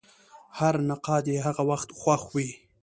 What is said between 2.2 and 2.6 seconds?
وي.